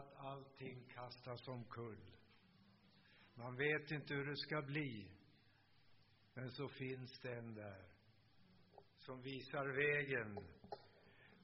att 0.00 0.16
allting 0.16 0.84
kastas 0.88 1.48
omkull. 1.48 2.04
Man 3.34 3.56
vet 3.56 3.90
inte 3.90 4.14
hur 4.14 4.26
det 4.26 4.36
ska 4.36 4.62
bli. 4.62 5.10
Men 6.34 6.50
så 6.50 6.68
finns 6.68 7.20
det 7.22 7.34
en 7.34 7.54
där 7.54 7.84
som 8.96 9.22
visar 9.22 9.66
vägen, 9.66 10.38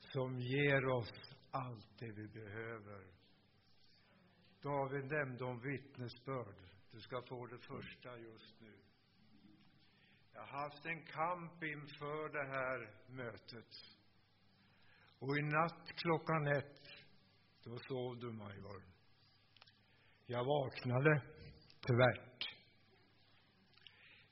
som 0.00 0.40
ger 0.40 0.86
oss 0.86 1.12
allt 1.50 1.98
det 1.98 2.12
vi 2.12 2.28
behöver. 2.28 3.06
David 4.62 5.04
nämnde 5.04 5.44
om 5.44 5.60
vittnesbörd. 5.60 6.56
Du 6.90 7.00
ska 7.00 7.22
få 7.22 7.46
det 7.46 7.58
första 7.58 8.18
just 8.18 8.60
nu. 8.60 8.78
Jag 10.32 10.40
har 10.40 10.62
haft 10.62 10.86
en 10.86 11.02
kamp 11.06 11.62
inför 11.62 12.28
det 12.28 12.48
här 12.48 12.78
mötet. 13.08 13.70
Och 15.18 15.38
i 15.38 15.42
natt 15.42 15.92
klockan 15.96 16.46
ett, 16.46 16.95
då 17.66 17.78
sov 17.78 18.18
du, 18.18 18.32
Major. 18.32 18.82
Jag 20.26 20.44
vaknade 20.44 21.22
tvärt. 21.86 22.44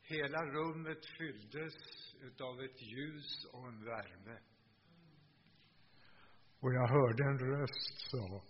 Hela 0.03 0.39
rummet 0.45 1.07
fylldes 1.19 1.75
utav 2.21 2.61
ett 2.61 2.83
ljus 2.83 3.45
och 3.53 3.69
en 3.69 3.85
värme. 3.85 4.39
Och 6.61 6.75
jag 6.75 6.89
hörde 6.89 7.25
en 7.25 7.39
röst 7.39 8.11
sa, 8.11 8.45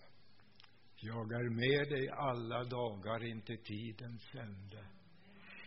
jag 0.95 1.31
är 1.31 1.49
med 1.49 1.89
dig 1.89 2.09
alla 2.09 2.63
dagar 2.63 3.23
intill 3.23 3.63
tidens 3.63 4.35
ände. 4.35 4.87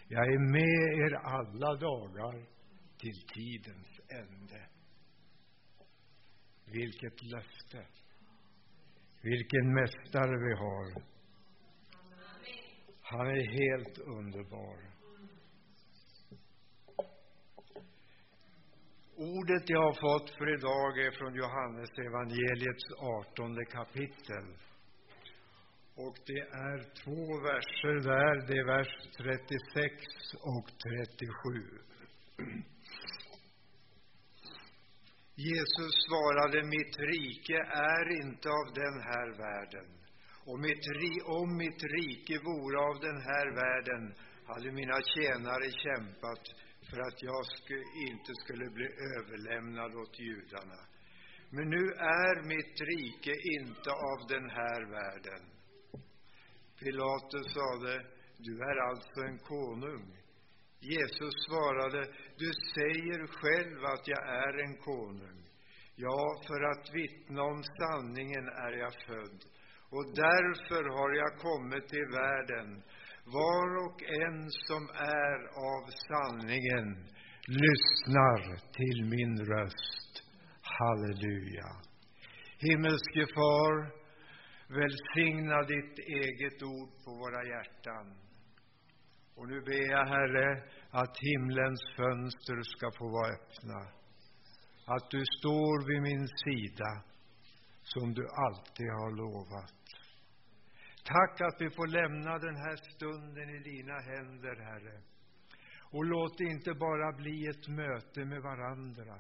Jag 0.09 0.27
är 0.27 0.53
med 0.53 0.89
er 1.05 1.15
alla 1.15 1.75
dagar 1.75 2.47
till 2.99 3.27
tidens 3.35 4.01
ände. 4.09 4.69
Vilket 6.65 7.23
löfte! 7.23 7.87
Vilken 9.23 9.75
mästare 9.75 10.39
vi 10.47 10.55
har! 10.55 11.03
Han 13.03 13.27
är 13.27 13.47
helt 13.61 13.99
underbar. 13.99 14.89
Ordet 19.17 19.71
jag 19.71 19.83
har 19.83 19.93
fått 19.93 20.31
för 20.31 20.55
idag 20.55 20.99
är 21.07 21.11
från 21.11 21.35
Johannes 21.35 21.91
evangeliets 21.99 22.87
artonde 22.99 23.65
kapitel. 23.65 24.47
Och 25.95 26.17
det 26.27 26.43
är 26.69 26.79
två 27.05 27.23
verser 27.51 27.97
där, 28.13 28.47
det 28.47 28.59
är 28.59 28.67
vers 28.67 28.93
36 29.17 30.35
och 30.43 30.67
37. 30.79 31.89
Jesus 35.41 35.93
svarade, 36.07 36.63
mitt 36.63 36.97
rike 36.99 37.59
är 37.93 38.23
inte 38.23 38.49
av 38.49 38.67
den 38.75 38.97
här 39.09 39.29
världen. 39.45 39.89
Och 40.47 40.59
mitt, 40.61 40.85
om 41.25 41.57
mitt 41.57 41.83
rike 41.97 42.39
vore 42.39 42.79
av 42.89 43.01
den 43.01 43.21
här 43.29 43.47
världen 43.63 44.15
hade 44.47 44.73
mina 44.73 44.99
tjänare 45.13 45.71
kämpat 45.85 46.45
för 46.91 47.01
att 47.07 47.23
jag 47.23 47.45
inte 48.09 48.33
skulle 48.43 48.71
bli 48.71 48.89
överlämnad 49.17 49.95
åt 49.95 50.19
judarna. 50.21 50.81
Men 51.51 51.71
nu 51.71 51.85
är 52.21 52.35
mitt 52.55 52.81
rike 52.93 53.35
inte 53.59 53.91
av 53.91 54.19
den 54.29 54.51
här 54.51 54.81
världen. 54.97 55.43
Pilatus 56.81 57.47
sade, 57.55 58.07
du 58.39 58.55
är 58.71 58.77
alltså 58.91 59.21
en 59.21 59.39
konung. 59.39 60.19
Jesus 60.81 61.35
svarade, 61.49 62.01
du 62.37 62.51
säger 62.75 63.27
själv 63.27 63.85
att 63.85 64.09
jag 64.09 64.29
är 64.29 64.65
en 64.65 64.77
konung. 64.77 65.45
Ja, 65.97 66.43
för 66.47 66.61
att 66.71 66.95
vittna 66.95 67.43
om 67.43 67.63
sanningen 67.63 68.49
är 68.49 68.73
jag 68.73 68.93
född 69.07 69.41
och 69.91 70.07
därför 70.15 70.85
har 70.99 71.11
jag 71.23 71.33
kommit 71.39 71.89
till 71.89 72.09
världen. 72.21 72.83
Var 73.25 73.69
och 73.87 74.03
en 74.25 74.51
som 74.51 74.83
är 74.95 75.39
av 75.73 75.85
sanningen 76.11 76.87
lyssnar 77.47 78.41
till 78.79 79.05
min 79.05 79.35
röst. 79.53 80.13
Halleluja. 80.63 81.71
Himmelske 82.59 83.27
Far, 83.35 83.75
välsigna 84.79 85.63
ditt 85.63 85.99
eget 85.99 86.63
ord 86.63 86.91
på 87.05 87.11
våra 87.23 87.45
hjärtan. 87.45 88.28
Och 89.39 89.49
nu 89.49 89.61
ber 89.61 89.91
jag, 89.91 90.07
Herre, 90.07 90.63
att 90.91 91.15
himlens 91.19 91.83
fönster 91.97 92.59
ska 92.63 92.87
få 92.99 93.07
vara 93.09 93.33
öppna. 93.37 93.81
Att 94.95 95.11
du 95.11 95.23
står 95.39 95.75
vid 95.89 96.03
min 96.03 96.27
sida, 96.45 96.91
som 97.83 98.15
du 98.15 98.25
alltid 98.47 98.91
har 99.01 99.13
lovat. 99.23 99.79
Tack 101.05 101.41
att 101.41 101.57
vi 101.61 101.71
får 101.71 101.87
lämna 101.87 102.39
den 102.39 102.57
här 102.57 102.77
stunden 102.95 103.49
i 103.57 103.59
dina 103.71 103.99
händer, 104.11 104.57
Herre. 104.71 104.97
Och 105.93 106.05
låt 106.05 106.39
det 106.39 106.45
inte 106.45 106.73
bara 106.75 107.13
bli 107.13 107.47
ett 107.47 107.69
möte 107.69 108.25
med 108.25 108.43
varandra, 108.43 109.15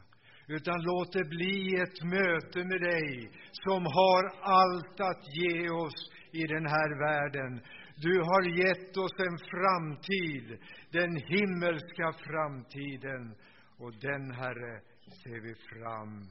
utan 0.46 0.82
låt 0.82 1.12
det 1.12 1.24
bli 1.24 1.74
ett 1.84 2.00
möte 2.16 2.58
med 2.64 2.80
dig 2.80 3.30
som 3.52 3.82
har 3.98 4.22
allt 4.60 5.00
att 5.00 5.24
ge 5.40 5.70
oss 5.70 5.98
i 6.32 6.42
den 6.46 6.66
här 6.66 6.90
världen. 7.06 7.60
Du 8.00 8.20
har 8.20 8.42
gett 8.58 8.96
oss 8.96 9.12
en 9.18 9.38
framtid, 9.38 10.58
den 10.90 11.16
himmelska 11.16 12.12
framtiden, 12.12 13.34
och 13.78 13.94
den, 14.00 14.30
Herre, 14.30 14.80
ser 15.22 15.40
vi 15.40 15.54
fram 15.54 16.28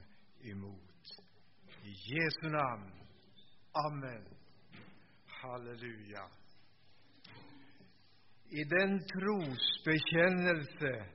emot. 0.52 1.04
I 1.84 1.90
Jesu 1.90 2.50
namn. 2.50 2.92
Amen. 3.88 4.26
Halleluja. 5.26 6.30
I 8.50 8.64
den 8.64 9.00
trosbekännelse 9.00 11.06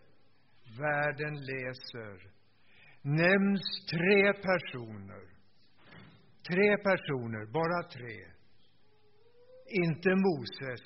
världen 0.78 1.34
läser 1.34 2.32
nämns 3.02 3.86
tre 3.90 4.32
personer. 4.32 5.22
Tre 6.48 6.76
personer, 6.76 7.46
bara 7.52 7.82
tre. 7.88 8.26
Inte 9.74 10.08
Moses, 10.16 10.80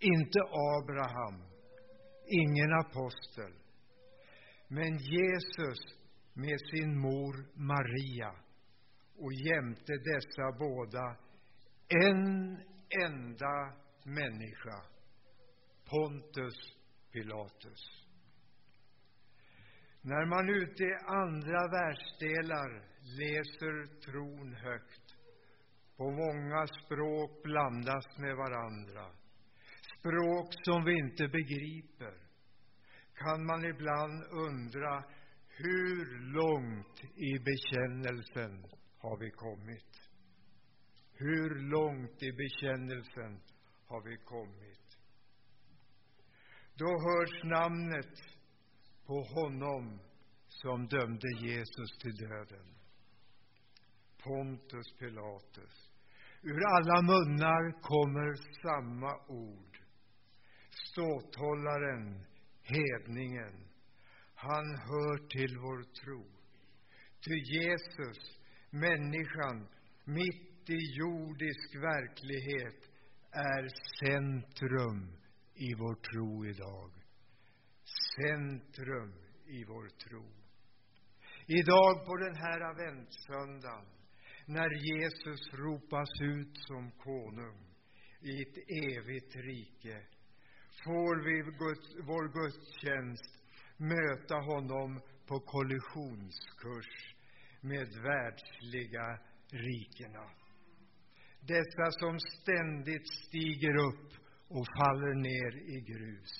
inte 0.00 0.40
Abraham, 0.78 1.42
ingen 2.26 2.72
apostel. 2.72 3.52
Men 4.68 4.98
Jesus 4.98 5.78
med 6.34 6.60
sin 6.70 6.98
mor 7.00 7.34
Maria 7.54 8.34
och 9.18 9.32
jämte 9.32 9.92
dessa 9.92 10.52
båda 10.58 11.16
en 11.88 12.56
enda 13.04 13.72
människa, 14.04 14.82
Pontus 15.90 16.58
Pilatus. 17.12 18.06
När 20.00 20.26
man 20.26 20.48
ute 20.48 20.82
i 20.82 20.94
andra 21.06 21.68
världsdelar 21.68 22.70
läser 23.20 24.00
tron 24.00 24.54
högt, 24.54 25.05
på 25.96 26.10
många 26.10 26.66
språk 26.66 27.42
blandas 27.42 28.18
med 28.18 28.36
varandra, 28.36 29.10
språk 29.98 30.48
som 30.64 30.84
vi 30.84 30.98
inte 30.98 31.28
begriper, 31.28 32.14
kan 33.14 33.46
man 33.46 33.64
ibland 33.64 34.24
undra 34.30 35.04
hur 35.48 36.18
långt 36.32 37.04
i 37.16 37.38
bekännelsen 37.38 38.64
har 38.98 39.16
vi 39.18 39.30
kommit? 39.30 39.92
Hur 41.12 41.50
långt 41.70 42.22
i 42.22 42.32
bekännelsen 42.32 43.40
har 43.86 44.02
vi 44.02 44.16
kommit? 44.16 44.86
Då 46.74 46.86
hörs 46.86 47.44
namnet 47.44 48.14
på 49.06 49.22
honom 49.22 50.00
som 50.48 50.86
dömde 50.86 51.28
Jesus 51.40 51.98
till 52.02 52.16
döden. 52.16 52.75
Pontus 54.26 54.92
Pilatus. 54.98 55.90
Ur 56.42 56.60
alla 56.74 57.02
munnar 57.02 57.82
kommer 57.82 58.34
samma 58.62 59.12
ord. 59.28 59.78
Ståthållaren, 60.70 62.26
hedningen, 62.62 63.66
han 64.34 64.66
hör 64.88 65.28
till 65.28 65.58
vår 65.58 65.82
tro. 66.00 66.24
Ty 67.24 67.34
Jesus, 67.56 68.40
människan, 68.70 69.68
mitt 70.04 70.70
i 70.70 70.80
jordisk 71.00 71.74
verklighet 71.74 72.80
är 73.30 73.68
centrum 74.00 75.16
i 75.54 75.74
vår 75.74 75.94
tro 75.94 76.46
idag. 76.46 76.90
Centrum 78.16 79.12
i 79.46 79.64
vår 79.64 79.88
tro. 79.88 80.26
Idag 81.46 82.06
på 82.06 82.16
den 82.16 82.34
här 82.34 82.60
adventssöndagen, 82.60 83.86
när 84.46 84.70
Jesus 84.70 85.52
ropas 85.52 86.08
ut 86.20 86.58
som 86.68 86.90
konung 86.90 87.66
i 88.20 88.42
ett 88.42 88.58
evigt 88.96 89.36
rike, 89.36 90.02
får 90.84 91.24
vi 91.26 91.42
vår 92.02 92.28
gudstjänst 92.38 93.36
möta 93.76 94.34
honom 94.34 95.00
på 95.26 95.40
kollisionskurs 95.40 97.14
med 97.60 97.88
världsliga 98.02 99.18
rikena. 99.50 100.30
dessa 101.40 101.90
som 101.90 102.18
ständigt 102.20 103.08
stiger 103.08 103.76
upp 103.88 104.12
och 104.48 104.66
faller 104.78 105.14
ner 105.14 105.76
i 105.76 105.80
grus. 105.80 106.32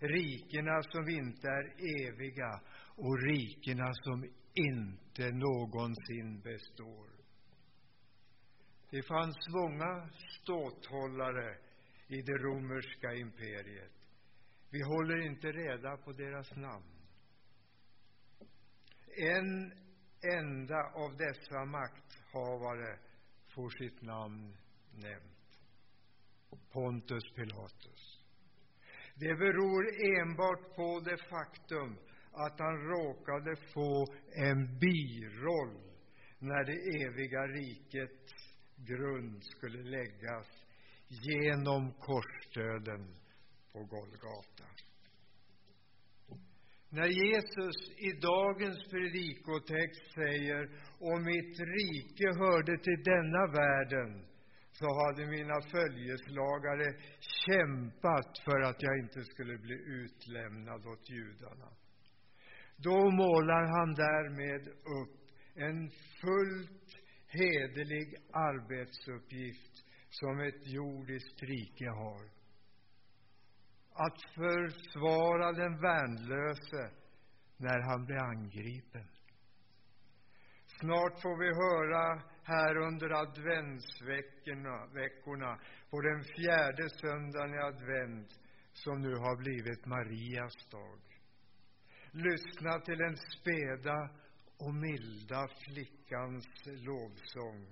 Rikena 0.00 0.82
som 0.82 1.08
inte 1.08 1.48
är 1.48 1.64
eviga 2.08 2.60
och 2.96 3.22
rikena 3.22 3.92
som 3.94 4.24
inte 4.54 5.30
någonsin 5.30 6.40
består. 6.40 7.07
Det 8.90 9.02
fanns 9.02 9.36
många 9.48 10.08
ståthållare 10.40 11.56
i 12.08 12.22
det 12.22 12.38
romerska 12.38 13.14
imperiet. 13.14 13.92
Vi 14.70 14.82
håller 14.82 15.26
inte 15.26 15.52
reda 15.52 15.96
på 15.96 16.12
deras 16.12 16.56
namn. 16.56 16.98
En 19.16 19.72
enda 20.38 20.82
av 20.94 21.16
dessa 21.16 21.64
makthavare 21.64 22.98
får 23.54 23.70
sitt 23.70 24.02
namn 24.02 24.56
nämnt. 24.92 25.38
Pontus 26.72 27.32
Pilatus. 27.34 28.24
Det 29.14 29.34
beror 29.34 29.82
enbart 30.20 30.76
på 30.76 31.00
det 31.00 31.18
faktum 31.30 31.98
att 32.32 32.58
han 32.58 32.76
råkade 32.76 33.56
få 33.56 34.06
en 34.32 34.78
biroll 34.78 35.88
när 36.38 36.64
det 36.64 37.06
eviga 37.06 37.40
rikets 37.40 38.47
grund 38.86 39.44
skulle 39.44 39.82
läggas 39.82 40.48
genom 41.08 41.92
korsdöden 41.92 43.16
på 43.72 43.78
Golgata. 43.78 44.64
När 46.90 47.06
Jesus 47.06 47.76
i 47.96 48.10
dagens 48.20 48.88
predikotext 48.90 50.14
säger 50.14 50.62
om 51.00 51.24
mitt 51.24 51.56
rike 51.60 52.28
hörde 52.38 52.78
till 52.78 53.02
denna 53.04 53.46
världen 53.46 54.28
så 54.72 54.86
hade 55.02 55.26
mina 55.26 55.60
följeslagare 55.60 56.88
kämpat 57.46 58.38
för 58.44 58.60
att 58.60 58.82
jag 58.82 58.98
inte 58.98 59.22
skulle 59.24 59.58
bli 59.58 59.74
utlämnad 59.74 60.86
åt 60.86 61.10
judarna. 61.10 61.70
Då 62.76 63.10
målar 63.10 63.64
han 63.78 63.94
därmed 63.94 64.68
upp 64.68 65.18
en 65.54 65.90
fullt 66.20 66.97
hederlig 67.28 68.14
arbetsuppgift 68.32 69.84
som 70.10 70.40
ett 70.40 70.66
jordiskt 70.66 71.42
rike 71.42 71.88
har 71.88 72.38
att 74.04 74.22
försvara 74.34 75.52
den 75.52 75.80
värnlöse 75.80 76.90
när 77.56 77.80
han 77.80 78.04
blir 78.04 78.18
angripen. 78.18 79.08
Snart 80.80 81.22
får 81.22 81.36
vi 81.38 81.48
höra 81.64 82.22
här 82.42 82.76
under 82.76 83.10
adventsveckorna, 83.10 85.58
på 85.90 86.00
den 86.00 86.24
fjärde 86.24 86.90
söndagen 86.90 87.54
i 87.54 87.58
advent, 87.58 88.40
som 88.72 89.00
nu 89.00 89.16
har 89.16 89.36
blivit 89.36 89.86
Marias 89.86 90.66
dag. 90.70 91.00
Lyssna 92.10 92.80
till 92.80 92.98
den 92.98 93.16
späda 93.16 94.10
och 94.58 94.74
milda 94.74 95.48
flickans 95.64 96.46
lovsång 96.66 97.66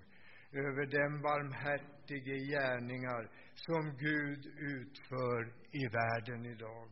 över 0.52 0.86
den 0.86 1.22
barmhärtige 1.22 2.36
gärningar 2.52 3.30
som 3.54 3.96
Gud 3.96 4.46
utför 4.46 5.52
i 5.72 5.86
världen 5.86 6.46
idag. 6.46 6.88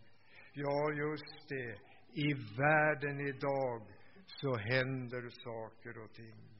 Ja, 0.52 0.92
just 0.92 1.48
det. 1.48 1.78
I 2.12 2.32
världen 2.34 3.20
idag 3.20 3.82
så 4.26 4.56
händer 4.56 5.30
saker 5.30 5.98
och 5.98 6.12
ting. 6.12 6.54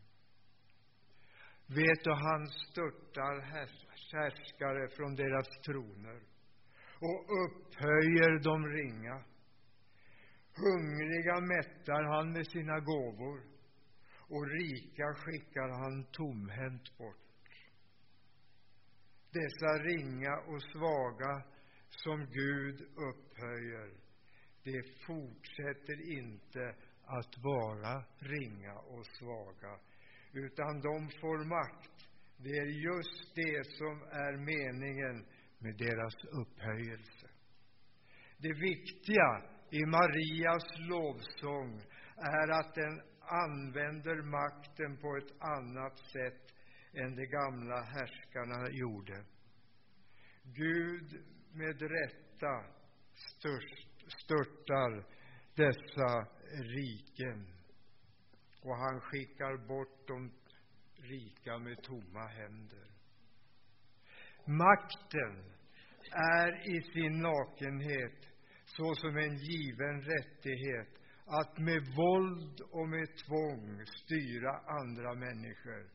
Vet 1.66 2.04
du, 2.04 2.12
han 2.12 2.46
störtar 2.46 3.40
härskare 4.12 4.88
från 4.96 5.14
deras 5.14 5.48
troner 5.66 6.20
och 7.00 7.20
upphöjer 7.44 8.42
de 8.42 8.66
ringa. 8.66 9.24
Hungriga 10.56 11.40
mättar 11.40 12.02
han 12.02 12.32
med 12.32 12.46
sina 12.46 12.80
gåvor 12.80 13.40
och 14.28 14.46
rika 14.46 15.14
skickar 15.14 15.68
han 15.68 16.04
tomhänt 16.04 16.98
bort 16.98 17.24
dessa 19.34 19.72
ringa 19.90 20.34
och 20.36 20.62
svaga 20.62 21.42
som 21.90 22.26
Gud 22.26 22.80
upphöjer, 22.80 23.90
de 24.62 24.82
fortsätter 25.06 26.18
inte 26.18 26.74
att 27.04 27.34
vara 27.38 28.04
ringa 28.18 28.74
och 28.74 29.06
svaga, 29.06 29.78
utan 30.32 30.80
de 30.80 31.08
får 31.20 31.44
makt. 31.44 31.96
Det 32.36 32.56
är 32.58 32.66
just 32.66 33.34
det 33.34 33.66
som 33.78 34.02
är 34.02 34.36
meningen 34.36 35.26
med 35.58 35.76
deras 35.76 36.14
upphöjelse. 36.24 37.28
Det 38.38 38.52
viktiga 38.52 39.53
i 39.74 39.86
Marias 39.86 40.64
lovsång 40.78 41.82
är 42.16 42.48
att 42.60 42.74
den 42.74 43.00
använder 43.20 44.22
makten 44.22 44.96
på 44.96 45.16
ett 45.16 45.32
annat 45.40 45.98
sätt 45.98 46.54
än 46.92 47.16
de 47.16 47.26
gamla 47.26 47.82
härskarna 47.82 48.70
gjorde. 48.70 49.24
Gud 50.42 51.24
med 51.52 51.82
rätta 51.82 52.64
störtar 54.08 55.04
dessa 55.54 56.26
riken 56.76 57.46
och 58.62 58.76
han 58.76 59.00
skickar 59.00 59.66
bort 59.68 60.08
de 60.08 60.32
rika 60.96 61.58
med 61.58 61.82
tomma 61.82 62.26
händer. 62.26 62.86
Makten 64.46 65.54
är 66.12 66.76
i 66.76 66.92
sin 66.92 67.20
nakenhet 67.20 68.33
såsom 68.76 69.16
en 69.16 69.36
given 69.36 70.02
rättighet 70.02 70.88
att 71.26 71.58
med 71.58 71.82
våld 71.96 72.60
och 72.60 72.88
med 72.88 73.08
tvång 73.26 73.86
styra 73.86 74.52
andra 74.80 75.14
människor. 75.14 75.90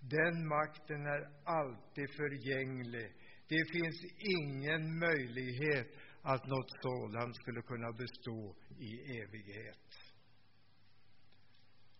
Den 0.00 0.48
makten 0.48 1.06
är 1.06 1.22
alltid 1.44 2.10
förgänglig. 2.16 3.12
Det 3.48 3.64
finns 3.72 3.98
ingen 4.38 4.98
möjlighet 4.98 5.88
att 6.22 6.46
något 6.46 6.70
sådant 6.82 7.36
skulle 7.36 7.62
kunna 7.62 7.92
bestå 7.92 8.56
i 8.78 9.20
evighet. 9.20 9.88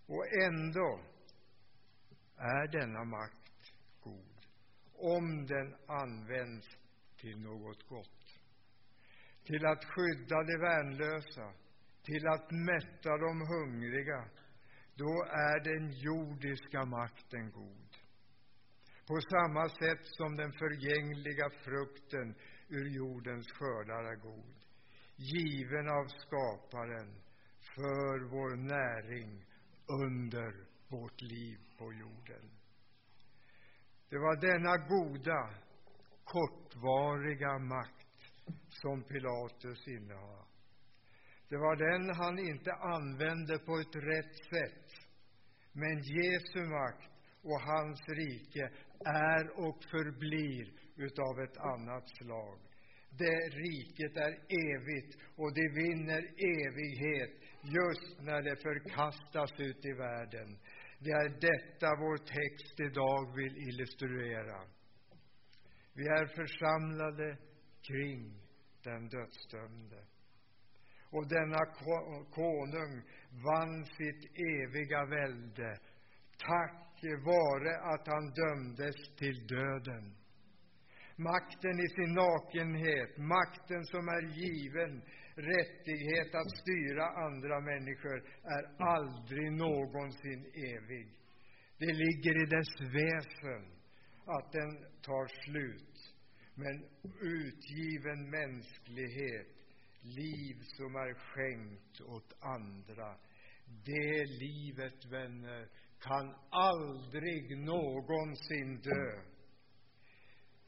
Och 0.06 0.26
ändå 0.42 1.00
är 2.36 2.66
denna 2.80 3.04
makt 3.04 3.72
god, 4.00 4.46
om 4.94 5.46
den 5.46 5.74
används 5.86 6.66
till 7.16 7.38
något 7.40 7.88
gott. 7.88 8.23
Till 9.44 9.66
att 9.66 9.84
skydda 9.84 10.42
de 10.42 10.56
värnlösa, 10.56 11.52
till 12.02 12.28
att 12.28 12.50
mätta 12.50 13.16
de 13.16 13.40
hungriga. 13.48 14.24
Då 14.94 15.24
är 15.24 15.64
den 15.64 15.92
jordiska 15.92 16.84
makten 16.84 17.50
god 17.50 17.84
på 19.06 19.20
samma 19.20 19.68
sätt 19.68 20.00
som 20.02 20.36
den 20.36 20.52
förgängliga 20.52 21.50
frukten 21.50 22.34
ur 22.68 22.88
jordens 22.88 23.52
skördar 23.52 24.04
är 24.04 24.16
god, 24.16 24.54
given 25.16 25.88
av 25.88 26.04
Skaparen 26.06 27.14
för 27.74 28.30
vår 28.30 28.56
näring 28.56 29.44
under 30.04 30.66
vårt 30.88 31.20
liv 31.20 31.58
på 31.78 31.92
jorden. 31.92 32.50
Det 34.08 34.18
var 34.18 34.36
denna 34.36 34.76
goda, 34.76 35.54
kortvariga 36.24 37.58
makt 37.58 38.03
som 38.68 39.02
Pilatus 39.02 39.88
innehar. 39.88 40.44
Det 41.48 41.56
var 41.56 41.76
den 41.76 42.14
han 42.14 42.38
inte 42.38 42.72
använde 42.72 43.58
på 43.58 43.78
ett 43.78 43.96
rätt 43.96 44.36
sätt. 44.52 44.86
Men 45.72 45.96
Jesu 46.02 46.60
makt 46.64 47.10
och 47.42 47.60
hans 47.60 48.08
rike 48.08 48.70
är 49.04 49.66
och 49.66 49.84
förblir 49.84 50.66
utav 50.96 51.40
ett 51.40 51.58
annat 51.58 52.08
slag. 52.16 52.58
Det 53.18 53.40
riket 53.64 54.16
är 54.16 54.32
evigt 54.70 55.12
och 55.36 55.54
det 55.54 55.68
vinner 55.82 56.22
evighet 56.58 57.32
just 57.62 58.20
när 58.20 58.42
det 58.42 58.56
förkastas 58.56 59.60
ut 59.60 59.84
i 59.84 59.92
världen. 59.92 60.58
Det 60.98 61.10
är 61.10 61.28
detta 61.28 61.88
vår 62.04 62.16
text 62.16 62.80
idag 62.80 63.36
vill 63.36 63.56
illustrera. 63.68 64.60
Vi 65.94 66.06
är 66.06 66.26
församlade 66.26 67.38
kring 67.86 68.40
den 68.82 69.08
dödsdömde. 69.08 70.04
Och 71.10 71.28
denna 71.28 71.64
konung 72.30 73.02
vann 73.30 73.84
sitt 73.84 74.22
eviga 74.56 75.04
välde. 75.04 75.78
Tack 76.38 76.84
vare 77.02 77.72
att 77.92 78.06
han 78.06 78.26
dömdes 78.42 78.96
till 79.18 79.46
döden. 79.46 80.14
Makten 81.16 81.80
i 81.80 81.88
sin 81.96 82.14
nakenhet, 82.14 83.18
makten 83.18 83.84
som 83.84 84.08
är 84.08 84.24
given 84.44 85.02
rättighet 85.34 86.34
att 86.34 86.50
styra 86.62 87.06
andra 87.26 87.60
människor, 87.60 88.18
är 88.56 88.64
aldrig 88.96 89.52
någonsin 89.52 90.42
evig. 90.54 91.08
Det 91.78 91.92
ligger 91.92 92.42
i 92.42 92.46
dess 92.56 92.72
väsen 92.80 93.62
att 94.26 94.52
den 94.52 94.70
tar 95.02 95.26
slut. 95.44 95.93
Men 96.54 96.84
utgiven 97.20 98.30
mänsklighet, 98.30 99.46
liv 100.02 100.56
som 100.62 100.96
är 100.96 101.14
skänkt 101.14 102.00
åt 102.00 102.32
andra, 102.40 103.16
det 103.84 104.24
livet, 104.24 105.04
vänner, 105.12 105.68
kan 106.00 106.34
aldrig 106.50 107.58
någonsin 107.58 108.80
dö. 108.80 109.34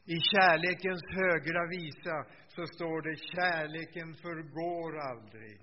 I 0.05 0.17
kärlekens 0.31 1.03
högra 1.09 1.67
visa 1.67 2.25
så 2.47 2.65
står 2.65 3.01
det 3.01 3.15
kärleken 3.35 4.13
förgår 4.13 4.99
aldrig. 4.99 5.59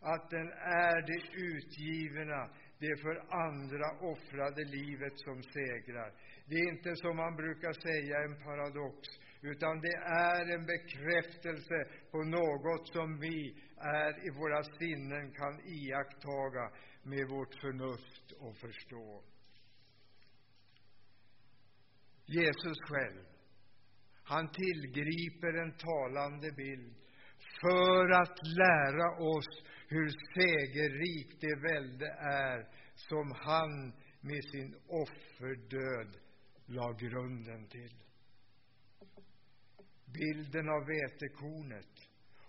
Att 0.00 0.30
den 0.30 0.48
är 0.88 0.98
det 1.10 1.22
utgivna, 1.50 2.50
det 2.78 3.02
för 3.02 3.16
andra 3.46 3.88
offrade 4.12 4.64
livet 4.64 5.18
som 5.18 5.42
segrar. 5.42 6.12
Det 6.46 6.54
är 6.54 6.72
inte 6.74 6.96
som 6.96 7.16
man 7.16 7.36
brukar 7.36 7.72
säga 7.72 8.16
en 8.24 8.44
paradox, 8.44 8.98
utan 9.42 9.80
det 9.80 9.96
är 9.96 10.54
en 10.54 10.66
bekräftelse 10.66 11.88
på 12.10 12.18
något 12.18 12.88
som 12.88 13.18
vi 13.20 13.54
är 13.76 14.26
i 14.26 14.30
våra 14.30 14.62
sinnen 14.62 15.32
kan 15.32 15.60
iakttaga 15.60 16.70
med 17.02 17.28
vårt 17.28 17.54
förnuft 17.60 18.32
och 18.32 18.56
förstå. 18.56 19.22
Jesus 22.26 22.78
själv, 22.88 23.24
han 24.22 24.48
tillgriper 24.48 25.54
en 25.62 25.72
talande 25.72 26.52
bild 26.52 26.94
för 27.60 28.10
att 28.22 28.38
lära 28.46 29.08
oss 29.36 29.62
hur 29.88 30.08
segerrikt 30.34 31.40
det 31.40 31.56
välde 31.72 32.06
är 32.20 32.68
som 32.94 33.32
han 33.34 33.92
med 34.20 34.44
sin 34.52 34.74
offerdöd 34.88 36.16
la 36.66 36.92
grunden 36.92 37.68
till. 37.68 38.07
Bilden 40.12 40.68
av 40.68 40.86
vetekornet. 40.86 41.94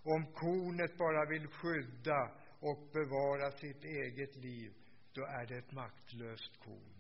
Om 0.04 0.26
kornet 0.34 0.98
bara 0.98 1.26
vill 1.30 1.48
skydda 1.48 2.32
och 2.60 2.90
bevara 2.94 3.52
sitt 3.52 3.84
eget 3.84 4.36
liv, 4.36 4.74
då 5.14 5.22
är 5.22 5.46
det 5.48 5.58
ett 5.58 5.72
maktlöst 5.72 6.60
korn, 6.64 6.96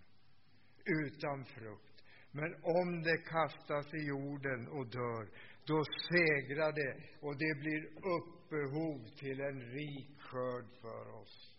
utan 0.85 1.45
frukt. 1.45 2.03
Men 2.31 2.55
om 2.63 3.01
det 3.03 3.17
kastas 3.17 3.93
i 3.93 4.07
jorden 4.07 4.67
och 4.67 4.87
dör, 4.87 5.29
då 5.65 5.83
segrar 6.09 6.71
det 6.71 6.95
och 7.21 7.37
det 7.37 7.53
blir 7.59 7.83
uppehov 8.15 8.99
till 9.19 9.39
en 9.41 9.61
rik 9.61 10.19
skörd 10.19 10.65
för 10.81 11.21
oss. 11.21 11.55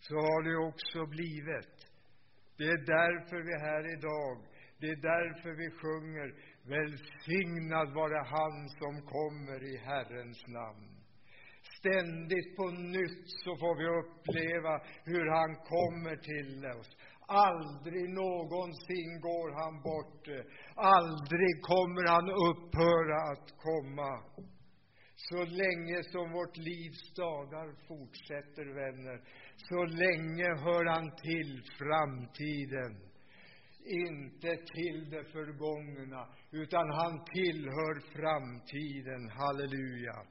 Så 0.00 0.14
har 0.14 0.42
det 0.42 0.68
också 0.68 1.06
blivit. 1.06 1.76
Det 2.56 2.64
är 2.64 2.82
därför 2.96 3.42
vi 3.42 3.52
är 3.52 3.64
här 3.70 3.84
idag. 3.96 4.36
Det 4.78 4.86
är 4.86 4.96
därför 4.96 5.52
vi 5.62 5.70
sjunger 5.70 6.28
Välsignad 6.64 7.94
vare 7.94 8.22
han 8.26 8.68
som 8.68 9.02
kommer 9.02 9.64
i 9.74 9.76
Herrens 9.76 10.46
namn. 10.46 11.00
Ständigt 11.78 12.56
på 12.56 12.66
nytt 12.70 13.24
så 13.44 13.56
får 13.56 13.74
vi 13.80 13.86
uppleva 14.00 14.80
hur 15.04 15.26
han 15.38 15.56
kommer 15.56 16.16
till 16.16 16.66
oss. 16.80 16.96
Aldrig 17.26 18.08
någonsin 18.10 19.20
går 19.20 19.50
han 19.62 19.82
bort. 19.82 20.24
Aldrig 20.74 21.52
kommer 21.62 22.04
han 22.14 22.28
upphöra 22.48 23.18
att 23.32 23.48
komma. 23.66 24.12
Så 25.16 25.44
länge 25.44 26.02
som 26.02 26.32
vårt 26.32 26.56
livs 26.56 27.14
dagar 27.14 27.68
fortsätter, 27.88 28.66
vänner, 28.80 29.18
så 29.56 29.84
länge 29.84 30.48
hör 30.64 30.84
han 30.84 31.10
till 31.16 31.62
framtiden. 31.78 33.09
Inte 33.84 34.56
till 34.74 35.10
det 35.10 35.24
förgångna, 35.24 36.28
utan 36.50 36.90
han 36.90 37.24
tillhör 37.24 38.00
framtiden. 38.12 39.30
Halleluja. 39.30 40.26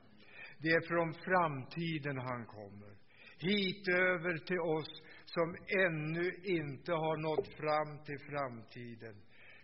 Det 0.62 0.70
är 0.70 0.88
från 0.88 1.14
framtiden 1.14 2.18
han 2.18 2.46
kommer. 2.46 2.96
Hit 3.40 3.88
över 3.88 4.38
till 4.38 4.60
oss 4.60 5.02
som 5.26 5.56
ännu 5.86 6.32
inte 6.44 6.92
har 6.92 7.18
nått 7.18 7.48
fram 7.48 8.04
till 8.06 8.20
framtiden, 8.20 9.16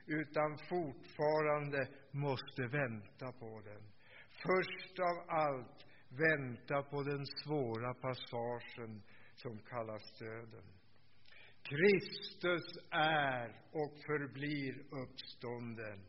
utan 0.05 0.57
fortfarande 0.57 1.87
måste 2.11 2.61
vänta 2.61 3.31
på 3.39 3.61
den. 3.61 3.83
Först 4.45 4.99
av 4.99 5.17
allt 5.29 5.85
vänta 6.09 6.83
på 6.83 7.03
den 7.03 7.25
svåra 7.25 7.93
passagen 7.93 9.01
som 9.35 9.59
kallas 9.59 10.19
döden. 10.19 10.74
Kristus 11.69 12.65
är 12.91 13.47
och 13.71 13.93
förblir 14.07 14.73
uppstånden. 15.03 15.99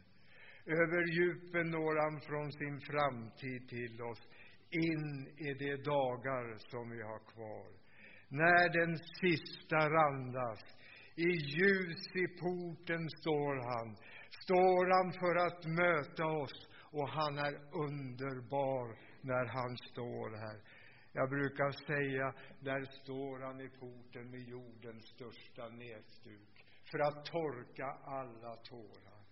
Över 0.66 1.02
djupen 1.16 1.70
når 1.70 1.94
han 2.02 2.20
från 2.20 2.52
sin 2.52 2.80
framtid 2.80 3.68
till 3.68 4.02
oss, 4.02 4.22
in 4.70 5.26
i 5.48 5.54
de 5.54 5.76
dagar 5.76 6.58
som 6.70 6.90
vi 6.90 7.02
har 7.02 7.18
kvar. 7.32 7.68
När 8.28 8.68
den 8.80 8.98
sista 8.98 9.76
randas, 9.76 10.60
i 11.14 11.30
ljus 11.56 12.02
i 12.14 12.26
porten 12.40 13.10
står 13.20 13.54
han, 13.72 13.96
står 14.44 14.84
han 14.96 15.12
för 15.22 15.36
att 15.46 15.62
möta 15.82 16.24
oss, 16.26 16.68
och 16.96 17.08
han 17.08 17.38
är 17.38 17.54
underbar 17.86 18.86
när 19.20 19.46
han 19.56 19.76
står 19.76 20.36
här. 20.36 20.58
Jag 21.18 21.28
brukar 21.28 21.70
säga, 21.70 22.34
där 22.60 22.84
står 22.84 23.40
han 23.40 23.60
i 23.60 23.68
porten 23.68 24.30
med 24.30 24.40
jordens 24.40 25.06
största 25.06 25.68
näsduk 25.68 26.66
för 26.90 26.98
att 26.98 27.24
torka 27.24 27.86
alla 28.04 28.56
tårar. 28.56 29.22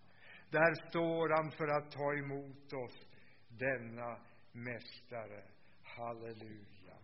Där 0.50 0.88
står 0.88 1.28
han 1.36 1.50
för 1.50 1.68
att 1.68 1.90
ta 1.90 2.14
emot 2.14 2.72
oss, 2.72 3.06
denna 3.48 4.18
Mästare. 4.52 5.44
Halleluja. 5.82 6.96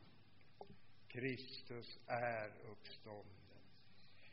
Kristus 1.09 1.99
är 2.07 2.71
uppstånden. 2.71 3.61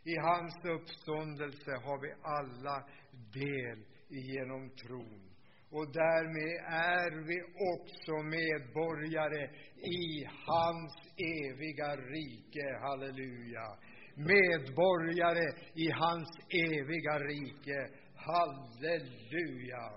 I 0.03 0.15
hans 0.17 0.65
uppståndelse 0.65 1.71
har 1.71 2.01
vi 2.01 2.13
alla 2.21 2.89
del 3.33 3.85
genom 4.09 4.69
tron 4.69 5.26
och 5.69 5.91
därmed 5.91 6.53
är 6.65 7.11
vi 7.27 7.41
också 7.73 8.13
medborgare 8.23 9.49
i 9.77 10.25
hans 10.45 10.93
eviga 11.17 11.95
rike. 11.95 12.77
Halleluja. 12.81 13.77
Medborgare 14.15 15.47
i 15.75 15.89
hans 15.91 16.29
eviga 16.49 17.19
rike. 17.19 17.89
Halleluja. 18.15 19.91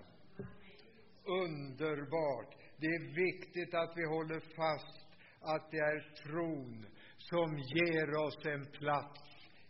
Underbart. 1.25 2.55
Det 2.77 2.87
är 2.87 3.15
viktigt 3.15 3.75
att 3.75 3.93
vi 3.97 4.05
håller 4.05 4.41
fast 4.41 5.01
att 5.41 5.71
det 5.71 5.79
är 5.79 6.01
tron 6.23 6.87
som 7.19 7.59
ger 7.59 8.15
oss 8.17 8.47
en 8.47 8.67
plats 8.67 9.21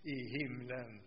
i 0.03 0.39
himlen. 0.39 1.01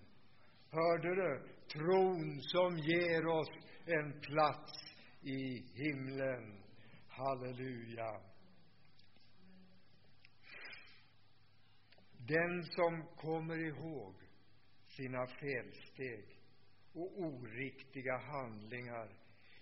Hörde 0.71 1.15
du? 1.15 1.41
Tron 1.73 2.41
som 2.41 2.77
ger 2.77 3.27
oss 3.27 3.49
en 3.85 4.21
plats 4.21 4.82
i 5.23 5.63
himlen. 5.73 6.63
Halleluja. 7.07 8.21
Den 12.17 12.63
som 12.63 13.03
kommer 13.15 13.57
ihåg 13.57 14.15
sina 14.87 15.27
felsteg 15.27 16.25
och 16.93 17.19
oriktiga 17.19 18.17
handlingar 18.17 19.09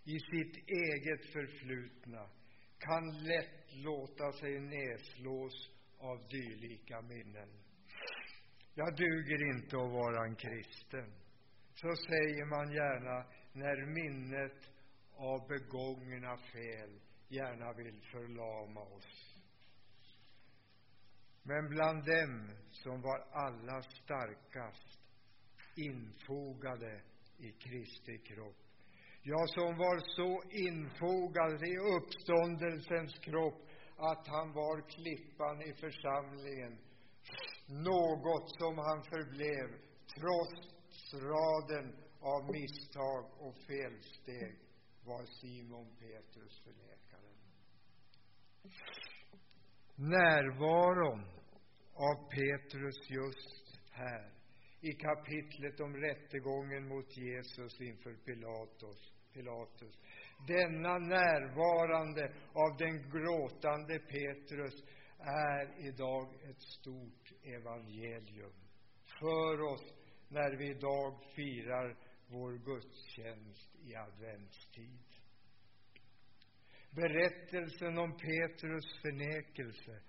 i 0.04 0.20
sitt 0.20 0.58
eget 0.68 1.26
förflutna 1.34 2.30
kan 2.78 3.24
lätt 3.24 3.74
låta 3.74 4.32
sig 4.32 4.60
nedslås 4.60 5.70
av 5.98 6.28
dylika 6.28 7.02
minnen. 7.02 7.50
Jag 8.74 8.96
duger 8.96 9.56
inte 9.56 9.76
att 9.78 9.92
vara 9.92 10.26
en 10.26 10.36
kristen. 10.36 11.14
Så 11.74 11.96
säger 11.96 12.46
man 12.46 12.72
gärna 12.72 13.26
när 13.54 13.86
minnet 13.86 14.72
av 15.16 15.48
begångna 15.48 16.38
fel 16.38 17.00
gärna 17.28 17.74
vill 17.74 18.02
förlama 18.12 18.82
oss. 18.82 19.32
Men 21.44 21.70
bland 21.70 22.06
dem 22.06 22.52
som 22.72 23.02
var 23.02 23.20
allra 23.32 23.82
starkast 23.82 25.00
infogade 25.76 27.02
i 27.38 27.52
Kristi 27.52 28.18
kropp, 28.18 28.58
ja, 29.24 29.48
som 29.48 29.78
var 29.78 30.00
så 30.16 30.42
infogad 30.50 31.64
i 31.64 31.78
uppståndelsens 31.98 33.20
kropp 33.20 33.68
att 33.98 34.28
han 34.28 34.54
var 34.54 34.90
klippan 34.90 35.62
i 35.62 35.74
församlingen, 35.74 36.78
något 37.68 38.50
som 38.60 38.78
han 38.78 39.04
förblev 39.04 39.68
trots 40.16 41.14
raden 41.14 41.96
av 42.22 42.52
misstag 42.52 43.26
och 43.40 43.56
felsteg 43.68 44.71
var 45.06 45.26
Simon 45.26 45.96
Petrus 46.00 46.64
förnekaren. 46.64 47.38
Närvaron 49.96 51.26
av 51.94 52.30
Petrus 52.30 53.10
just 53.10 53.80
här 53.92 54.32
i 54.82 54.92
kapitlet 54.92 55.80
om 55.80 55.96
rättegången 55.96 56.88
mot 56.88 57.18
Jesus 57.18 57.82
inför 57.82 58.14
Pilatus. 58.14 59.14
Pilatus. 59.34 60.00
Denna 60.48 60.98
närvarande 60.98 62.34
av 62.54 62.78
den 62.78 63.10
gråtande 63.10 64.00
Petrus 64.00 64.84
är 65.20 65.88
idag 65.88 66.28
ett 66.50 66.62
stort 66.62 67.32
evangelium 67.44 68.54
för 69.20 69.62
oss 69.62 69.94
när 70.28 70.58
vi 70.58 70.70
idag 70.70 71.24
firar 71.36 71.98
vår 72.32 72.58
gudstjänst 72.58 73.76
i 73.84 73.96
adventstid. 73.96 75.08
Berättelsen 76.92 77.98
om 77.98 78.18
Petrus 78.18 79.02
förnekelse 79.02 80.02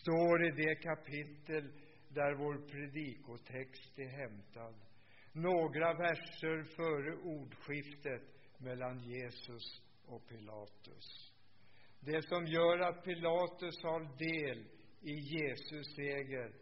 står 0.00 0.46
i 0.46 0.50
det 0.50 0.74
kapitel 0.74 1.72
där 2.08 2.34
vår 2.34 2.68
predikotext 2.68 3.98
är 3.98 4.08
hämtad. 4.08 4.74
Några 5.32 5.94
verser 5.94 6.62
före 6.76 7.16
ordskiftet 7.16 8.22
mellan 8.58 8.98
Jesus 8.98 9.82
och 10.06 10.28
Pilatus. 10.28 11.32
Det 12.00 12.22
som 12.22 12.46
gör 12.46 12.78
att 12.78 13.04
Pilatus 13.04 13.82
har 13.82 14.00
del 14.18 14.64
i 15.00 15.14
Jesus 15.14 15.94
seger 15.96 16.52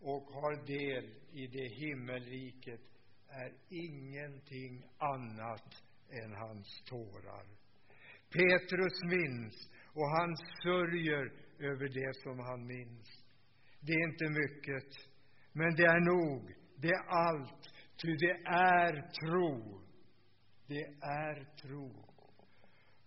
och 0.00 0.22
har 0.22 0.66
del 0.66 1.14
i 1.32 1.46
det 1.46 1.68
himmelriket 1.68 2.93
är 3.42 3.52
ingenting 3.68 4.84
annat 4.98 5.68
än 6.10 6.32
hans 6.32 6.82
tårar. 6.84 7.46
Petrus 8.30 9.02
minns 9.04 9.70
och 9.92 10.08
han 10.18 10.36
sörjer 10.62 11.32
över 11.58 11.88
det 11.88 12.14
som 12.22 12.38
han 12.38 12.66
minns. 12.66 13.24
Det 13.80 13.92
är 13.92 14.08
inte 14.10 14.28
mycket, 14.40 14.90
men 15.52 15.74
det 15.74 15.84
är 15.84 16.00
nog, 16.00 16.52
det 16.76 16.88
är 16.88 17.04
allt, 17.08 17.62
ty 18.02 18.16
det 18.16 18.36
är 18.46 18.92
tro. 19.20 19.80
Det 20.66 20.84
är 21.00 21.44
tro. 21.62 22.04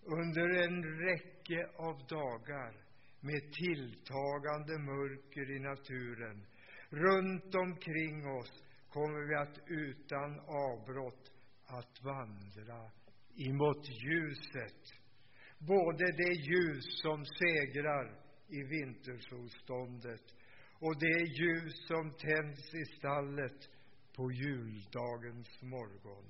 Under 0.04 0.50
en 0.64 0.84
räcke 0.84 1.68
av 1.78 2.08
dagar 2.08 2.74
med 3.20 3.54
tilltagande 3.54 4.80
mörker 4.80 5.52
i 5.56 5.60
naturen 5.60 6.46
runt 6.90 7.56
omkring 7.56 8.28
oss 8.28 8.67
kommer 8.90 9.28
vi 9.30 9.36
att 9.36 9.60
utan 9.68 10.40
avbrott 10.40 11.32
att 11.66 12.04
vandra 12.04 12.92
emot 13.36 13.90
ljuset. 14.04 14.82
Både 15.60 16.06
det 16.12 16.34
ljus 16.34 16.86
som 17.02 17.26
segrar 17.26 18.06
i 18.48 18.64
vintersolståndet 18.64 20.26
och 20.80 21.00
det 21.00 21.22
ljus 21.40 21.88
som 21.88 22.14
tänds 22.18 22.76
i 22.76 22.86
stallet 22.98 23.60
på 24.16 24.32
juldagens 24.32 25.62
morgon. 25.62 26.26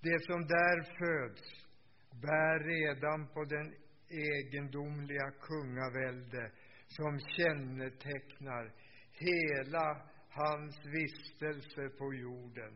Det 0.00 0.18
som 0.20 0.40
där 0.46 0.82
föds 0.98 1.66
bär 2.10 2.58
redan 2.74 3.28
på 3.28 3.44
den 3.44 3.74
egendomliga 4.08 5.30
kungavälde 5.30 6.52
som 6.88 7.18
kännetecknar 7.36 8.72
hela 9.12 10.02
hans 10.36 10.76
vistelse 10.86 11.88
på 11.98 12.14
jorden. 12.14 12.74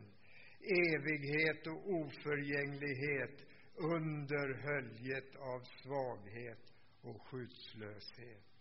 Evighet 0.61 1.67
och 1.67 1.89
oförgänglighet 1.99 3.37
under 3.75 4.47
höljet 4.67 5.35
av 5.35 5.59
svaghet 5.83 6.63
och 7.01 7.21
skyddslöshet. 7.27 8.51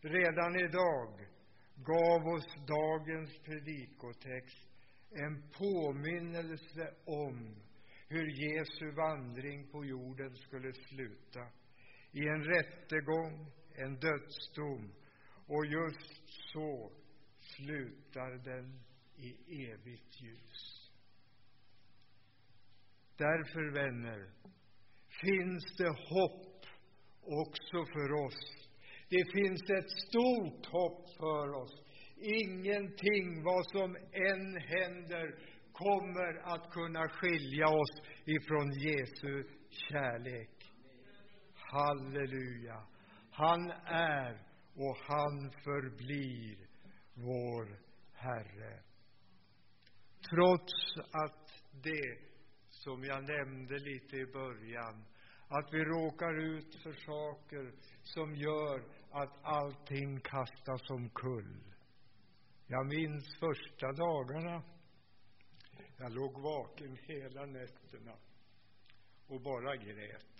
Redan 0.00 0.56
idag 0.56 1.26
gav 1.76 2.26
oss 2.34 2.54
dagens 2.66 3.38
predikotext 3.44 4.68
en 5.10 5.50
påminnelse 5.50 6.94
om 7.04 7.56
hur 8.08 8.26
Jesu 8.26 8.90
vandring 8.90 9.68
på 9.70 9.84
jorden 9.84 10.36
skulle 10.36 10.72
sluta 10.72 11.40
i 12.12 12.28
en 12.28 12.44
rättegång, 12.44 13.52
en 13.74 13.94
dödsdom, 13.94 14.92
och 15.46 15.66
just 15.66 16.22
så 16.52 17.01
slutar 17.56 18.30
den 18.44 18.80
i 19.16 19.30
evigt 19.70 20.22
ljus. 20.22 20.90
Därför, 23.16 23.72
vänner, 23.72 24.30
finns 25.22 25.76
det 25.78 25.88
hopp 25.88 26.66
också 27.22 27.92
för 27.92 28.12
oss. 28.26 28.68
Det 29.08 29.24
finns 29.32 29.62
ett 29.70 29.90
stort 29.90 30.66
hopp 30.66 31.16
för 31.18 31.54
oss. 31.62 31.82
Ingenting, 32.16 33.42
vad 33.44 33.70
som 33.70 33.96
än 34.12 34.56
händer, 34.56 35.38
kommer 35.72 36.54
att 36.54 36.70
kunna 36.70 37.08
skilja 37.08 37.68
oss 37.68 38.02
ifrån 38.24 38.72
Jesu 38.72 39.44
kärlek. 39.70 40.72
Halleluja! 41.54 42.86
Han 43.30 43.70
är 43.86 44.32
och 44.74 44.96
han 45.06 45.50
förblir 45.64 46.71
vår 47.22 47.78
Herre. 48.12 48.82
Trots 50.30 50.72
att 51.12 51.48
det, 51.72 52.18
som 52.70 53.04
jag 53.04 53.24
nämnde 53.24 53.78
lite 53.78 54.16
i 54.16 54.26
början, 54.26 55.04
att 55.48 55.68
vi 55.72 55.78
råkar 55.78 56.38
ut 56.38 56.74
för 56.82 56.92
saker 56.92 57.72
som 58.02 58.34
gör 58.34 58.84
att 59.10 59.44
allting 59.44 60.20
kastas 60.20 60.90
omkull. 60.90 61.72
Jag 62.66 62.86
minns 62.86 63.38
första 63.40 63.92
dagarna. 63.92 64.62
Jag 65.96 66.12
låg 66.12 66.42
vaken 66.42 66.96
hela 67.02 67.46
nätterna 67.46 68.16
och 69.26 69.40
bara 69.40 69.76
grät 69.76 70.32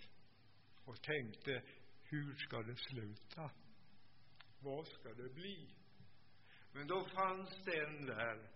och 0.85 1.03
tänkte, 1.03 1.62
hur 2.03 2.35
ska 2.35 2.62
det 2.62 2.77
sluta? 2.77 3.51
Vad 4.61 4.87
ska 4.87 5.09
det 5.09 5.35
bli? 5.35 5.82
Men 6.73 6.87
då 6.87 7.05
fanns 7.05 7.65
det 7.65 7.79
en 7.87 8.07
där 8.07 8.49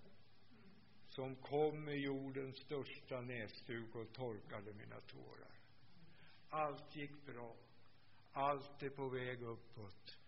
som 1.09 1.37
kom 1.37 1.85
med 1.85 1.99
jordens 1.99 2.57
största 2.57 3.21
näsduk 3.21 3.95
och 3.95 4.13
torkade 4.13 4.73
mina 4.73 5.01
tårar. 5.01 5.57
Allt 6.49 6.97
gick 6.97 7.27
bra. 7.27 7.57
Allt 8.33 8.83
är 8.83 8.91
på 8.91 9.09
väg 9.09 9.43
uppåt. 9.43 10.19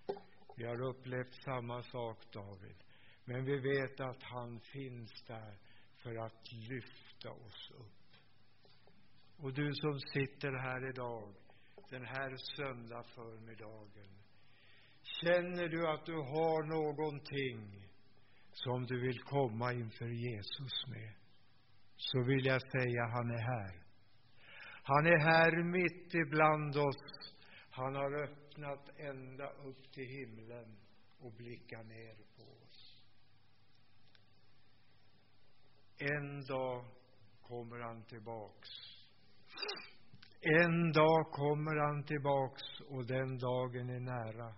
Vi 0.56 0.64
har 0.64 0.82
upplevt 0.82 1.34
samma 1.44 1.82
sak, 1.82 2.32
David. 2.32 2.84
Men 3.24 3.44
vi 3.44 3.58
vet 3.58 4.00
att 4.00 4.22
han 4.22 4.60
finns 4.60 5.22
där 5.26 5.58
för 5.96 6.26
att 6.26 6.52
lyfta 6.52 7.30
oss 7.30 7.70
upp. 7.70 7.98
Och 9.36 9.54
du 9.54 9.74
som 9.74 10.00
sitter 10.00 10.52
här 10.52 10.88
idag, 10.90 11.34
den 11.90 12.06
här 12.06 12.36
söndag 12.56 13.02
förmiddagen. 13.02 14.17
Känner 15.20 15.68
du 15.68 15.88
att 15.88 16.06
du 16.06 16.14
har 16.14 16.62
någonting 16.62 17.88
som 18.52 18.86
du 18.86 19.00
vill 19.00 19.22
komma 19.22 19.72
inför 19.72 20.08
Jesus 20.08 20.86
med, 20.86 21.14
så 21.96 22.22
vill 22.22 22.46
jag 22.46 22.62
säga 22.62 23.02
han 23.06 23.30
är 23.30 23.42
här. 23.54 23.82
Han 24.82 25.06
är 25.06 25.18
här 25.18 25.62
mitt 25.62 26.14
ibland 26.14 26.76
oss. 26.76 27.34
Han 27.70 27.94
har 27.94 28.22
öppnat 28.22 28.88
ända 28.98 29.50
upp 29.50 29.92
till 29.92 30.06
himlen 30.06 30.78
och 31.20 31.32
blickar 31.32 31.84
ner 31.84 32.14
på 32.36 32.42
oss. 32.42 33.02
En 35.98 36.44
dag 36.44 36.84
kommer 37.42 37.80
han 37.80 38.04
tillbaks. 38.04 38.68
En 40.40 40.92
dag 40.92 41.30
kommer 41.30 41.76
han 41.86 42.04
tillbaks 42.04 42.62
och 42.88 43.06
den 43.06 43.38
dagen 43.38 43.90
är 43.90 44.00
nära. 44.00 44.54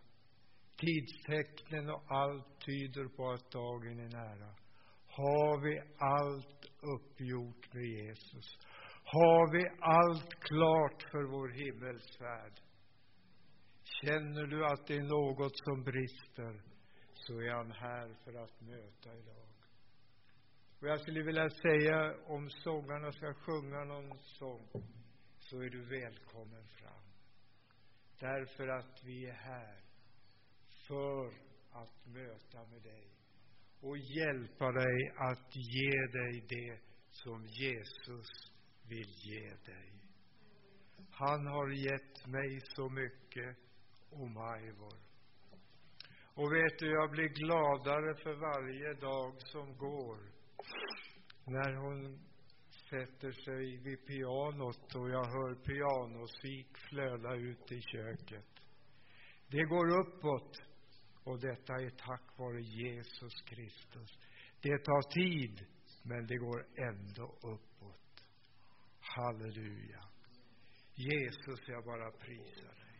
Tidstecknen 0.81 1.91
och 1.91 2.03
allt 2.09 2.61
tyder 2.67 3.09
på 3.17 3.31
att 3.31 3.51
dagen 3.51 3.99
är 3.99 4.09
nära. 4.09 4.55
Har 5.07 5.61
vi 5.65 5.81
allt 5.99 6.65
uppgjort 6.95 7.75
med 7.75 7.85
Jesus? 7.85 8.59
Har 9.05 9.53
vi 9.53 9.63
allt 9.81 10.35
klart 10.41 11.03
för 11.11 11.25
vår 11.35 11.49
himmelsfärd? 11.49 12.53
Känner 14.03 14.47
du 14.47 14.67
att 14.67 14.87
det 14.87 14.97
är 14.97 15.09
något 15.19 15.57
som 15.65 15.85
brister, 15.85 16.63
så 17.15 17.41
är 17.41 17.55
han 17.55 17.73
här 17.73 18.15
för 18.25 18.35
att 18.45 18.61
möta 18.61 19.19
idag. 19.19 19.51
Och 20.81 20.89
jag 20.89 21.01
skulle 21.01 21.23
vilja 21.23 21.51
säga, 21.51 22.15
om 22.27 22.51
sångarna 22.51 23.13
ska 23.13 23.35
sjunga 23.35 23.85
någon 23.85 24.19
sång, 24.19 24.69
så 25.39 25.61
är 25.61 25.71
du 25.71 25.83
välkommen 26.01 26.69
fram. 26.69 27.05
Därför 28.19 28.69
att 28.69 29.05
vi 29.05 29.27
är 29.27 29.35
här 29.35 29.90
för 30.91 31.27
att 31.73 32.07
möta 32.07 32.59
med 32.71 32.83
dig 32.83 33.05
och 33.81 33.99
hjälpa 33.99 34.73
dig 34.73 35.13
att 35.17 35.57
ge 35.57 35.97
dig 36.19 36.45
det 36.49 36.79
som 37.11 37.47
Jesus 37.47 38.29
vill 38.89 39.13
ge 39.25 39.49
dig. 39.73 39.93
Han 41.11 41.47
har 41.47 41.71
gett 41.71 42.27
mig 42.27 42.61
så 42.63 42.89
mycket, 42.89 43.57
o 44.11 44.27
Majvor. 44.27 44.99
Och 46.35 46.53
vet 46.53 46.79
du, 46.79 46.87
jag 46.93 47.11
blir 47.11 47.29
gladare 47.29 48.15
för 48.23 48.35
varje 48.35 48.95
dag 48.95 49.35
som 49.39 49.77
går. 49.77 50.19
När 51.45 51.75
hon 51.75 52.19
sätter 52.91 53.33
sig 53.33 53.77
vid 53.77 54.07
pianot 54.07 54.95
och 54.95 55.11
jag 55.11 55.25
hör 55.25 55.55
pianosik 55.55 56.79
flöda 56.89 57.35
ut 57.35 57.73
i 57.73 57.81
köket. 57.81 58.51
Det 59.47 59.65
går 59.65 60.01
uppåt 60.01 60.70
och 61.25 61.41
detta 61.41 61.73
är 61.75 61.91
tack 61.91 62.39
vare 62.39 62.61
Jesus 62.61 63.43
Kristus. 63.43 64.19
Det 64.61 64.79
tar 64.79 65.03
tid, 65.11 65.67
men 66.03 66.27
det 66.27 66.37
går 66.37 66.67
ändå 66.89 67.39
uppåt. 67.43 68.25
Halleluja. 69.01 70.03
Jesus, 70.95 71.61
jag 71.69 71.85
bara 71.85 72.11
prisar 72.11 72.75
dig. 72.75 72.91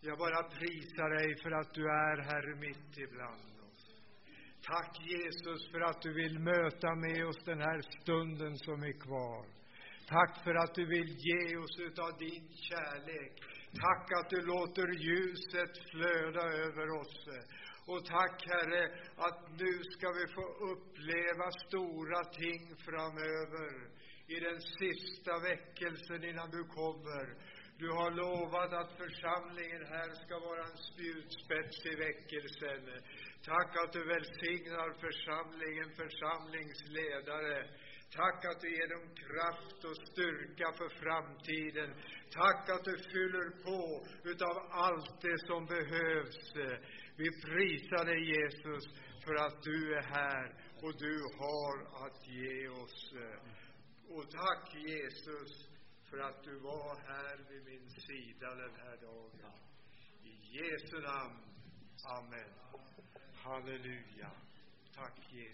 Jag 0.00 0.18
bara 0.18 0.42
prisar 0.42 1.08
dig 1.10 1.42
för 1.42 1.50
att 1.50 1.74
du 1.74 1.82
är 1.82 2.16
här 2.22 2.54
mitt 2.54 2.98
ibland 2.98 3.60
oss. 3.68 3.96
Tack 4.62 5.00
Jesus 5.00 5.70
för 5.72 5.80
att 5.80 6.02
du 6.02 6.14
vill 6.14 6.38
möta 6.38 6.94
med 6.94 7.26
oss 7.26 7.44
den 7.44 7.60
här 7.60 7.80
stunden 8.00 8.56
som 8.56 8.82
är 8.82 9.00
kvar. 9.00 9.46
Tack 10.08 10.44
för 10.44 10.54
att 10.54 10.74
du 10.74 10.86
vill 10.86 11.16
ge 11.18 11.56
oss 11.56 11.78
utav 11.78 12.18
din 12.18 12.48
kärlek. 12.54 13.42
Tack 13.80 14.12
att 14.12 14.30
du 14.30 14.40
låter 14.42 14.88
ljuset 14.88 15.90
flöda 15.90 16.44
över 16.64 16.90
oss. 17.00 17.28
Eh. 17.28 17.44
Och 17.86 18.04
tack, 18.04 18.46
Herre, 18.46 18.84
att 19.16 19.40
nu 19.58 19.72
ska 19.94 20.06
vi 20.12 20.26
få 20.34 20.44
uppleva 20.72 21.50
stora 21.66 22.24
ting 22.24 22.76
framöver 22.86 23.70
i 24.26 24.40
den 24.40 24.60
sista 24.60 25.38
väckelsen 25.38 26.24
innan 26.24 26.50
du 26.50 26.64
kommer. 26.64 27.24
Du 27.78 27.88
har 27.90 28.10
lovat 28.10 28.72
att 28.72 28.92
församlingen 29.02 29.84
här 29.86 30.10
ska 30.24 30.38
vara 30.38 30.62
en 30.70 30.78
spjutspets 30.90 31.86
i 31.86 31.94
väckelsen. 31.94 32.82
Tack 33.44 33.70
att 33.82 33.92
du 33.92 34.04
välsignar 34.04 34.88
församlingen, 35.06 35.88
församlingsledare. 36.02 37.68
Tack 38.10 38.44
att 38.44 38.60
du 38.60 38.70
ger 38.70 38.88
dem 38.88 39.14
kraft 39.14 39.84
och 39.84 39.96
styrka 39.96 40.72
för 40.78 40.88
framtiden. 40.88 41.94
Tack 42.30 42.70
att 42.70 42.84
du 42.84 42.96
fyller 42.98 43.50
på 43.64 44.06
utav 44.24 44.56
allt 44.70 45.20
det 45.20 45.38
som 45.46 45.66
behövs. 45.66 46.54
Vi 47.16 47.28
prisar 47.44 48.04
dig, 48.04 48.22
Jesus, 48.36 48.84
för 49.24 49.34
att 49.34 49.62
du 49.62 49.94
är 49.94 50.02
här 50.02 50.54
och 50.82 50.98
du 50.98 51.22
har 51.38 52.06
att 52.06 52.28
ge 52.28 52.68
oss. 52.68 53.12
Och 54.08 54.30
tack, 54.30 54.74
Jesus, 54.74 55.68
för 56.10 56.18
att 56.18 56.44
du 56.44 56.58
var 56.58 56.96
här 56.96 57.36
vid 57.50 57.64
min 57.64 57.90
sida 57.90 58.54
den 58.54 58.74
här 58.74 58.96
dagen. 58.96 59.52
I 60.22 60.58
Jesu 60.58 61.00
namn. 61.00 61.42
Amen. 62.18 62.52
Halleluja. 63.34 64.30
Tack, 64.94 65.18
Jesus. 65.32 65.52